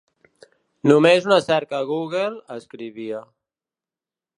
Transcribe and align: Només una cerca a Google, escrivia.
Només 0.93 1.29
una 1.29 1.39
cerca 1.49 1.83
a 1.83 1.87
Google, 1.93 2.33
escrivia. 2.59 3.23